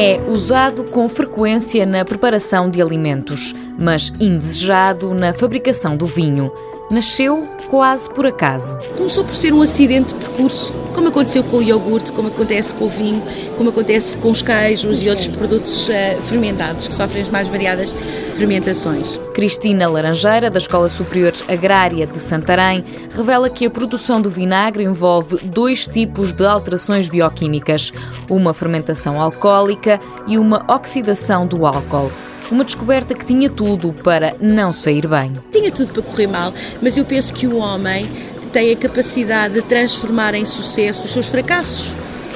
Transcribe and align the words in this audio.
É 0.00 0.20
usado 0.28 0.84
com 0.84 1.08
frequência 1.08 1.84
na 1.84 2.04
preparação 2.04 2.70
de 2.70 2.80
alimentos, 2.80 3.52
mas 3.76 4.12
indesejado 4.20 5.12
na 5.12 5.32
fabricação 5.32 5.96
do 5.96 6.06
vinho. 6.06 6.52
Nasceu 6.88 7.48
quase 7.68 8.08
por 8.08 8.24
acaso. 8.24 8.78
Começou 8.96 9.24
por 9.24 9.34
ser 9.34 9.52
um 9.52 9.60
acidente 9.60 10.14
de 10.14 10.20
percurso, 10.20 10.72
como 10.98 11.10
aconteceu 11.10 11.44
com 11.44 11.58
o 11.58 11.62
iogurte, 11.62 12.10
como 12.10 12.26
acontece 12.26 12.74
com 12.74 12.86
o 12.86 12.88
vinho, 12.88 13.22
como 13.56 13.70
acontece 13.70 14.16
com 14.16 14.30
os 14.30 14.42
queijos 14.42 15.00
e 15.00 15.08
outros 15.08 15.28
produtos 15.28 15.88
uh, 15.88 16.20
fermentados 16.20 16.88
que 16.88 16.94
sofrem 16.94 17.22
as 17.22 17.28
mais 17.28 17.46
variadas 17.46 17.88
fermentações. 18.36 19.16
Cristina 19.32 19.88
Laranjeira, 19.88 20.50
da 20.50 20.58
Escola 20.58 20.88
Superior 20.88 21.32
Agrária 21.46 22.04
de 22.04 22.18
Santarém, 22.18 22.84
revela 23.14 23.48
que 23.48 23.64
a 23.64 23.70
produção 23.70 24.20
do 24.20 24.28
vinagre 24.28 24.82
envolve 24.82 25.38
dois 25.44 25.86
tipos 25.86 26.32
de 26.32 26.44
alterações 26.44 27.08
bioquímicas: 27.08 27.92
uma 28.28 28.52
fermentação 28.52 29.22
alcoólica 29.22 30.00
e 30.26 30.36
uma 30.36 30.64
oxidação 30.68 31.46
do 31.46 31.64
álcool. 31.64 32.10
Uma 32.50 32.64
descoberta 32.64 33.14
que 33.14 33.24
tinha 33.24 33.48
tudo 33.48 33.92
para 34.02 34.32
não 34.40 34.72
sair 34.72 35.06
bem. 35.06 35.32
Tinha 35.52 35.70
tudo 35.70 35.92
para 35.92 36.02
correr 36.02 36.26
mal, 36.26 36.52
mas 36.82 36.96
eu 36.96 37.04
penso 37.04 37.32
que 37.32 37.46
o 37.46 37.58
homem 37.58 38.10
tem 38.48 38.72
a 38.72 38.76
capacidade 38.76 39.54
de 39.54 39.62
transformar 39.62 40.34
em 40.34 40.44
sucesso 40.44 41.04
os 41.04 41.12
seus 41.12 41.26
fracassos 41.26 41.92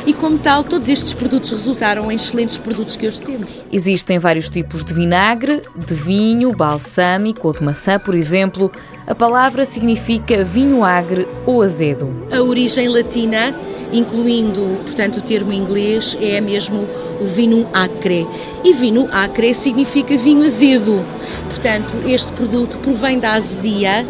e, 0.06 0.12
como 0.12 0.38
tal, 0.38 0.64
todos 0.64 0.88
estes 0.88 1.14
produtos 1.14 1.50
resultaram 1.50 2.10
em 2.10 2.16
excelentes 2.16 2.58
produtos 2.58 2.96
que 2.96 3.06
hoje 3.06 3.20
temos. 3.20 3.48
Existem 3.72 4.18
vários 4.18 4.48
tipos 4.48 4.84
de 4.84 4.92
vinagre, 4.92 5.62
de 5.76 5.94
vinho, 5.94 6.52
balsâmico 6.52 7.46
ou 7.46 7.54
de 7.54 7.62
maçã, 7.62 7.98
por 7.98 8.14
exemplo. 8.14 8.70
A 9.06 9.14
palavra 9.14 9.64
significa 9.64 10.44
vinho 10.44 10.82
agre 10.82 11.26
ou 11.46 11.62
azedo. 11.62 12.12
A 12.32 12.42
origem 12.42 12.88
latina, 12.88 13.54
incluindo, 13.92 14.78
portanto, 14.84 15.18
o 15.18 15.22
termo 15.22 15.52
inglês, 15.52 16.16
é 16.20 16.40
mesmo 16.40 16.88
o 17.20 17.24
vinho 17.24 17.68
acre. 17.72 18.26
E 18.64 18.72
vinho 18.72 19.08
acre 19.12 19.54
significa 19.54 20.16
vinho 20.16 20.44
azedo. 20.44 21.04
Portanto, 21.48 21.94
este 22.06 22.32
produto 22.32 22.76
provém 22.78 23.20
da 23.20 23.34
azedia 23.34 24.04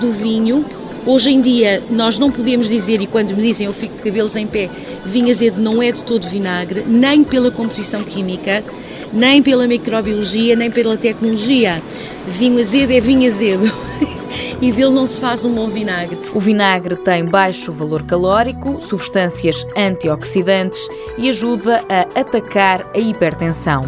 do 0.00 0.10
vinho 0.10 0.64
Hoje 1.06 1.30
em 1.30 1.40
dia 1.40 1.82
nós 1.90 2.18
não 2.18 2.30
podemos 2.30 2.68
dizer, 2.68 3.00
e 3.00 3.06
quando 3.06 3.36
me 3.36 3.42
dizem 3.42 3.66
eu 3.66 3.74
fico 3.74 3.96
de 3.96 4.02
cabelos 4.02 4.34
em 4.36 4.46
pé, 4.46 4.70
vinho 5.04 5.30
azedo 5.30 5.60
não 5.60 5.82
é 5.82 5.92
de 5.92 6.02
todo 6.02 6.26
vinagre, 6.26 6.82
nem 6.86 7.22
pela 7.22 7.50
composição 7.50 8.02
química, 8.02 8.64
nem 9.12 9.42
pela 9.42 9.66
microbiologia, 9.66 10.56
nem 10.56 10.70
pela 10.70 10.96
tecnologia. 10.96 11.82
Vinho 12.26 12.58
azedo 12.58 12.92
é 12.92 13.00
vinho 13.00 13.28
azedo. 13.28 13.70
e 14.60 14.72
dele 14.72 14.90
não 14.90 15.06
se 15.06 15.20
faz 15.20 15.44
um 15.44 15.52
bom 15.52 15.68
vinagre. 15.68 16.18
O 16.34 16.40
vinagre 16.40 16.96
tem 16.96 17.24
baixo 17.24 17.70
valor 17.70 18.02
calórico, 18.04 18.80
substâncias 18.80 19.66
antioxidantes 19.76 20.88
e 21.18 21.28
ajuda 21.28 21.84
a 21.88 22.20
atacar 22.20 22.82
a 22.94 22.98
hipertensão. 22.98 23.82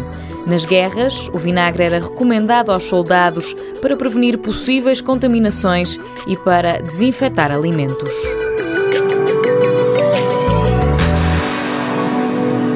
Nas 0.47 0.65
guerras, 0.65 1.29
o 1.33 1.37
vinagre 1.37 1.83
era 1.83 1.99
recomendado 1.99 2.71
aos 2.71 2.85
soldados 2.85 3.53
para 3.81 3.97
prevenir 3.97 4.37
possíveis 4.37 5.01
contaminações 5.01 5.99
e 6.25 6.37
para 6.37 6.81
desinfetar 6.81 7.51
alimentos. 7.51 8.13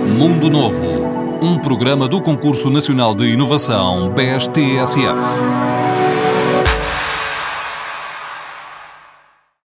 Mundo 0.05 0.49
Novo, 0.49 0.85
um 1.41 1.57
programa 1.59 2.09
do 2.09 2.21
Concurso 2.21 2.69
Nacional 2.69 3.15
de 3.15 3.27
Inovação 3.27 4.13
BSTSF. 4.13 6.10